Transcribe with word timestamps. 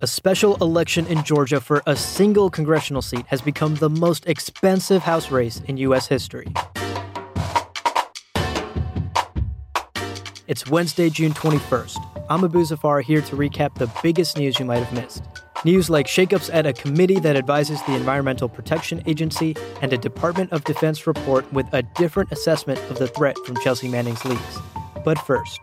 A 0.00 0.06
special 0.06 0.54
election 0.60 1.08
in 1.08 1.24
Georgia 1.24 1.60
for 1.60 1.82
a 1.84 1.96
single 1.96 2.50
congressional 2.50 3.02
seat 3.02 3.26
has 3.26 3.42
become 3.42 3.74
the 3.74 3.90
most 3.90 4.28
expensive 4.28 5.02
House 5.02 5.32
race 5.32 5.60
in 5.66 5.76
U.S. 5.78 6.06
history. 6.06 6.46
It's 10.46 10.68
Wednesday, 10.68 11.10
June 11.10 11.32
21st. 11.32 11.98
I'm 12.30 12.44
Abu 12.44 12.64
Zafar 12.64 13.00
here 13.00 13.22
to 13.22 13.34
recap 13.34 13.74
the 13.74 13.90
biggest 14.00 14.38
news 14.38 14.60
you 14.60 14.64
might 14.66 14.84
have 14.84 14.92
missed. 14.92 15.24
News 15.64 15.90
like 15.90 16.06
shakeups 16.06 16.48
at 16.54 16.64
a 16.64 16.72
committee 16.72 17.18
that 17.18 17.34
advises 17.34 17.82
the 17.82 17.96
Environmental 17.96 18.48
Protection 18.48 19.02
Agency 19.06 19.56
and 19.82 19.92
a 19.92 19.98
Department 19.98 20.52
of 20.52 20.62
Defense 20.62 21.08
report 21.08 21.52
with 21.52 21.66
a 21.72 21.82
different 21.96 22.30
assessment 22.30 22.78
of 22.88 23.00
the 23.00 23.08
threat 23.08 23.36
from 23.44 23.56
Chelsea 23.56 23.88
Manning's 23.88 24.24
leaks. 24.24 24.58
But 25.04 25.18
first, 25.18 25.58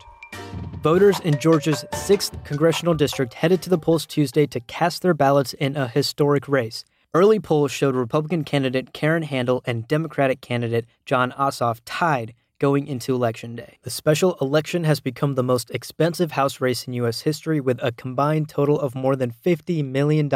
voters 0.86 1.20
in 1.22 1.40
Georgia's 1.40 1.84
6th 1.94 2.46
congressional 2.46 2.94
district 2.94 3.34
headed 3.34 3.60
to 3.60 3.72
the 3.72 3.78
polls 3.80 4.06
Tuesday 4.06 4.46
to 4.46 4.60
cast 4.60 5.02
their 5.02 5.16
ballots 5.16 5.54
in 5.54 5.76
a 5.76 5.88
historic 5.88 6.48
race. 6.48 6.86
Early 7.12 7.40
polls 7.40 7.72
showed 7.72 7.96
Republican 7.96 8.44
candidate 8.44 8.94
Karen 8.94 9.24
Handel 9.24 9.64
and 9.66 9.88
Democratic 9.88 10.42
candidate 10.42 10.86
Jon 11.04 11.32
Ossoff 11.32 11.80
tied 11.86 12.36
going 12.60 12.86
into 12.86 13.16
Election 13.16 13.56
Day. 13.56 13.80
The 13.82 13.90
special 13.90 14.38
election 14.40 14.84
has 14.84 15.00
become 15.00 15.34
the 15.34 15.42
most 15.42 15.72
expensive 15.72 16.34
House 16.34 16.62
race 16.62 16.86
in 16.86 16.94
U.S. 16.94 17.22
history, 17.22 17.60
with 17.60 17.80
a 17.82 17.92
combined 17.92 18.48
total 18.48 18.80
of 18.80 18.94
more 18.94 19.16
than 19.16 19.34
$50 19.44 19.84
million 19.84 20.30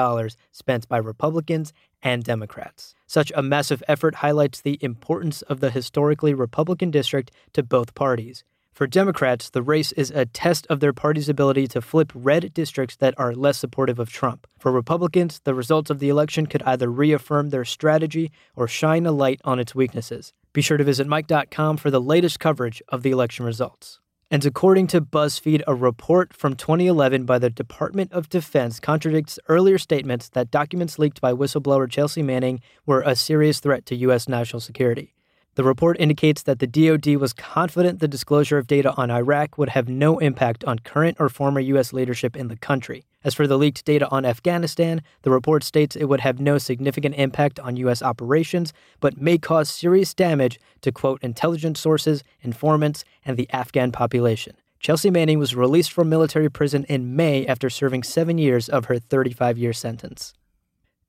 spent 0.52 0.90
by 0.90 0.98
Republicans 0.98 1.74
and 2.02 2.24
Democrats. 2.24 2.96
Such 3.06 3.32
a 3.36 3.44
massive 3.44 3.84
effort 3.88 4.16
highlights 4.16 4.62
the 4.62 4.80
importance 4.82 5.44
of 5.44 5.60
the 5.60 5.70
historically 5.70 6.34
Republican 6.34 6.90
district 6.90 7.30
to 7.54 7.62
both 7.62 7.94
parties. 7.94 8.44
For 8.80 8.88
Democrats, 8.88 9.50
the 9.50 9.62
race 9.62 9.92
is 9.92 10.10
a 10.10 10.26
test 10.26 10.66
of 10.68 10.80
their 10.80 10.94
party's 10.94 11.28
ability 11.28 11.68
to 11.68 11.82
flip 11.82 12.14
red 12.16 12.54
districts 12.54 12.96
that 12.96 13.14
are 13.18 13.36
less 13.36 13.58
supportive 13.58 14.00
of 14.00 14.10
Trump. 14.10 14.48
For 14.58 14.72
Republicans, 14.72 15.42
the 15.44 15.54
results 15.54 15.90
of 15.90 16.00
the 16.00 16.08
election 16.08 16.46
could 16.46 16.64
either 16.64 16.90
reaffirm 16.90 17.50
their 17.50 17.66
strategy 17.66 18.32
or 18.56 18.70
shine 18.70 19.06
a 19.06 19.12
light 19.12 19.42
on 19.44 19.60
its 19.60 19.76
weaknesses. 19.76 20.32
Be 20.54 20.62
sure 20.62 20.78
to 20.78 20.86
visit 20.86 21.10
Mic.com 21.10 21.76
for 21.76 21.92
the 21.92 22.00
latest 22.00 22.40
coverage 22.40 22.82
of 22.88 23.04
the 23.04 23.12
election 23.12 23.44
results. 23.44 24.00
And 24.32 24.46
according 24.46 24.88
to 24.88 25.02
BuzzFeed, 25.02 25.62
a 25.68 25.76
report 25.76 26.34
from 26.34 26.56
2011 26.56 27.26
by 27.26 27.38
the 27.38 27.50
Department 27.50 28.14
of 28.14 28.30
Defense 28.30 28.80
contradicts 28.80 29.40
earlier 29.50 29.78
statements 29.78 30.30
that 30.30 30.52
documents 30.52 30.98
leaked 30.98 31.20
by 31.20 31.34
whistleblower 31.34 31.92
Chelsea 31.92 32.24
Manning 32.24 32.62
were 32.86 33.02
a 33.02 33.18
serious 33.18 33.60
threat 33.60 33.86
to 33.88 33.96
U.S. 33.98 34.30
national 34.30 34.62
security. 34.62 35.16
The 35.56 35.64
report 35.64 35.98
indicates 36.00 36.44
that 36.44 36.60
the 36.60 36.68
DoD 36.68 37.16
was 37.16 37.34
confident 37.34 38.00
the 38.00 38.08
disclosure 38.08 38.58
of 38.58 38.68
data 38.68 38.94
on 38.96 39.12
Iraq 39.12 39.58
would 39.58 39.70
have 39.70 39.90
no 39.90 40.20
impact 40.20 40.64
on 40.64 40.80
current 40.80 41.18
or 41.20 41.28
former 41.28 41.60
U.S. 41.60 41.92
leadership 41.92 42.38
in 42.38 42.48
the 42.48 42.56
country. 42.56 43.06
As 43.24 43.34
for 43.34 43.48
the 43.48 43.58
leaked 43.58 43.84
data 43.84 44.08
on 44.10 44.24
Afghanistan, 44.24 45.02
the 45.24 45.32
report 45.32 45.64
states 45.64 45.96
it 45.96 46.06
would 46.06 46.22
have 46.22 46.40
no 46.40 46.58
significant 46.58 47.16
impact 47.16 47.60
on 47.60 47.76
U.S. 47.78 48.02
operations, 48.02 48.72
but 49.02 49.20
may 49.20 49.38
cause 49.38 49.70
serious 49.70 50.14
damage 50.14 50.60
to, 50.82 50.92
quote, 50.92 51.22
intelligence 51.22 51.82
sources, 51.82 52.24
informants, 52.42 53.04
and 53.26 53.36
the 53.36 53.50
Afghan 53.52 53.92
population. 53.92 54.56
Chelsea 54.80 55.10
Manning 55.10 55.40
was 55.40 55.56
released 55.56 55.92
from 55.92 56.08
military 56.08 56.50
prison 56.50 56.86
in 56.86 57.18
May 57.18 57.46
after 57.46 57.70
serving 57.70 58.04
seven 58.04 58.38
years 58.38 58.70
of 58.70 58.86
her 58.86 58.98
35 58.98 59.58
year 59.58 59.74
sentence. 59.74 60.34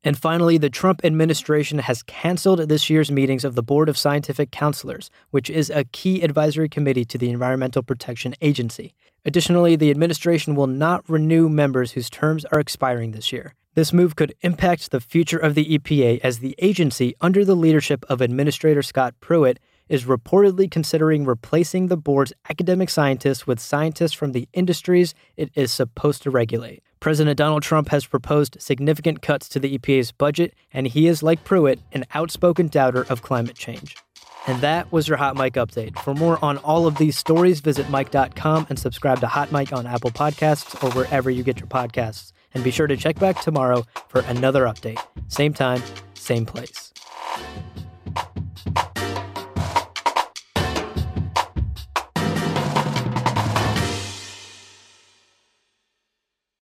And 0.02 0.16
finally, 0.16 0.56
the 0.56 0.70
Trump 0.70 1.04
administration 1.04 1.78
has 1.80 2.02
canceled 2.02 2.60
this 2.60 2.88
year's 2.88 3.10
meetings 3.10 3.44
of 3.44 3.54
the 3.54 3.62
Board 3.62 3.88
of 3.88 3.98
Scientific 3.98 4.50
Counselors, 4.50 5.10
which 5.30 5.50
is 5.50 5.68
a 5.68 5.84
key 5.84 6.22
advisory 6.22 6.70
committee 6.70 7.04
to 7.04 7.18
the 7.18 7.28
Environmental 7.28 7.82
Protection 7.82 8.34
Agency. 8.40 8.94
Additionally, 9.26 9.76
the 9.76 9.90
administration 9.90 10.54
will 10.54 10.66
not 10.66 11.06
renew 11.08 11.50
members 11.50 11.92
whose 11.92 12.08
terms 12.08 12.46
are 12.46 12.60
expiring 12.60 13.10
this 13.10 13.30
year. 13.30 13.54
This 13.74 13.92
move 13.92 14.16
could 14.16 14.34
impact 14.40 14.90
the 14.90 15.00
future 15.00 15.38
of 15.38 15.54
the 15.54 15.78
EPA 15.78 16.20
as 16.24 16.38
the 16.38 16.54
agency, 16.58 17.14
under 17.20 17.44
the 17.44 17.54
leadership 17.54 18.04
of 18.08 18.22
Administrator 18.22 18.82
Scott 18.82 19.14
Pruitt, 19.20 19.60
is 19.90 20.04
reportedly 20.04 20.70
considering 20.70 21.26
replacing 21.26 21.88
the 21.88 21.96
board's 21.96 22.32
academic 22.48 22.88
scientists 22.88 23.46
with 23.46 23.60
scientists 23.60 24.12
from 24.12 24.32
the 24.32 24.48
industries 24.54 25.14
it 25.36 25.50
is 25.54 25.70
supposed 25.72 26.22
to 26.22 26.30
regulate. 26.30 26.82
President 27.00 27.36
Donald 27.36 27.62
Trump 27.62 27.88
has 27.88 28.06
proposed 28.06 28.56
significant 28.60 29.20
cuts 29.20 29.48
to 29.48 29.58
the 29.58 29.76
EPA's 29.76 30.12
budget, 30.12 30.54
and 30.72 30.86
he 30.86 31.08
is, 31.08 31.22
like 31.22 31.44
Pruitt, 31.44 31.80
an 31.92 32.04
outspoken 32.14 32.68
doubter 32.68 33.04
of 33.10 33.22
climate 33.22 33.56
change. 33.56 33.96
And 34.46 34.60
that 34.60 34.90
was 34.92 35.08
your 35.08 35.16
Hot 35.16 35.36
Mic 35.36 35.54
update. 35.54 35.98
For 35.98 36.14
more 36.14 36.42
on 36.42 36.58
all 36.58 36.86
of 36.86 36.96
these 36.96 37.18
stories, 37.18 37.60
visit 37.60 37.90
Mic.com 37.90 38.66
and 38.68 38.78
subscribe 38.78 39.20
to 39.20 39.26
Hot 39.26 39.50
Mic 39.50 39.72
on 39.72 39.86
Apple 39.86 40.10
Podcasts 40.10 40.82
or 40.82 40.90
wherever 40.92 41.30
you 41.30 41.42
get 41.42 41.58
your 41.58 41.68
podcasts. 41.68 42.32
And 42.54 42.64
be 42.64 42.70
sure 42.70 42.86
to 42.86 42.96
check 42.96 43.18
back 43.18 43.40
tomorrow 43.40 43.84
for 44.08 44.20
another 44.22 44.64
update. 44.64 44.98
Same 45.28 45.52
time, 45.52 45.82
same 46.14 46.46
place. 46.46 46.92